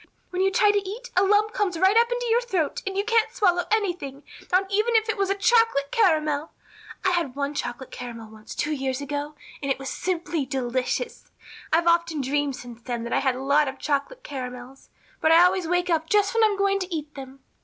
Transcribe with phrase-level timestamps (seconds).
[0.31, 3.03] When you try to eat a lump comes right up in your throat and you
[3.03, 6.51] can't swallow anything, not even if it was a chocolate caramel.
[7.05, 11.29] I had one chocolate caramel once two years ago and it was simply delicious.
[11.71, 15.43] I've often dreamed since then that I had a lot of chocolate caramels, but I
[15.43, 17.41] always wake up just when I'm going to eat them.